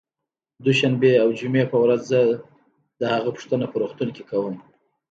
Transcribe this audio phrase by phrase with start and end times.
[0.65, 2.21] دوشنبې او جمعې په ورځ زه
[2.99, 4.55] د هغه پوښتنه په روغتون کې کوم